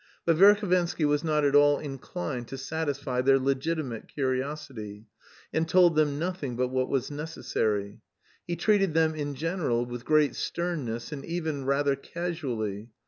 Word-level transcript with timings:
But 0.25 0.35
Verhovensky 0.37 1.05
was 1.05 1.23
not 1.23 1.45
at 1.45 1.53
all 1.53 1.77
inclined 1.77 2.47
to 2.47 2.57
satisfy 2.57 3.21
their 3.21 3.37
legitimate 3.37 4.07
curiosity, 4.07 5.05
and 5.53 5.69
told 5.69 5.95
them 5.95 6.17
nothing 6.17 6.55
but 6.55 6.69
what 6.69 6.89
was 6.89 7.11
necessary; 7.11 8.01
he 8.47 8.55
treated 8.55 8.95
them 8.95 9.13
in 9.13 9.35
general 9.35 9.85
with 9.85 10.03
great 10.03 10.35
sternness 10.35 11.11
and 11.11 11.23
even 11.23 11.65
rather 11.65 11.95
casually. 11.95 12.89